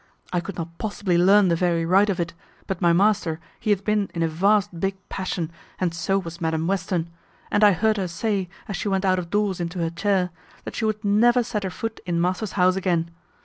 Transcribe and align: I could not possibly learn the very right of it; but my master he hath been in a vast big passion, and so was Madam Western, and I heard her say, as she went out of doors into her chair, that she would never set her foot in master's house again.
I 0.33 0.39
could 0.39 0.55
not 0.57 0.79
possibly 0.79 1.15
learn 1.15 1.49
the 1.49 1.55
very 1.55 1.85
right 1.85 2.09
of 2.09 2.19
it; 2.19 2.33
but 2.65 2.81
my 2.81 2.91
master 2.91 3.39
he 3.59 3.69
hath 3.69 3.85
been 3.85 4.09
in 4.15 4.23
a 4.23 4.27
vast 4.27 4.79
big 4.79 4.97
passion, 5.09 5.51
and 5.79 5.93
so 5.93 6.17
was 6.17 6.41
Madam 6.41 6.65
Western, 6.65 7.11
and 7.51 7.63
I 7.63 7.73
heard 7.73 7.97
her 7.97 8.07
say, 8.07 8.49
as 8.67 8.75
she 8.75 8.87
went 8.89 9.05
out 9.05 9.19
of 9.19 9.29
doors 9.29 9.59
into 9.59 9.77
her 9.77 9.91
chair, 9.91 10.31
that 10.63 10.73
she 10.75 10.85
would 10.85 11.05
never 11.05 11.43
set 11.43 11.61
her 11.63 11.69
foot 11.69 11.99
in 12.07 12.19
master's 12.19 12.53
house 12.53 12.75
again. 12.75 13.11